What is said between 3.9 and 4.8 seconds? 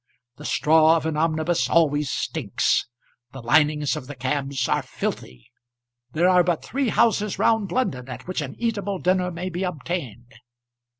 of the cabs